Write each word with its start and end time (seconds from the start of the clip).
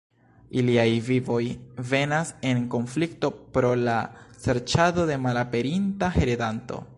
Iliaj 0.59 0.93
vivoj 1.09 1.41
venas 1.91 2.31
en 2.53 2.63
konflikto 2.77 3.31
pro 3.59 3.75
la 3.83 3.99
serĉado 4.47 5.07
de 5.11 5.19
malaperinta 5.27 6.11
heredanto. 6.19 6.87